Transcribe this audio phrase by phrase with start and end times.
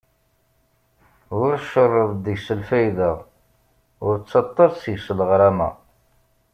[1.41, 3.11] Ur cerreḍ deg-s lfayda,
[4.05, 5.69] ur ttaṭṭaf seg-s leɣrama.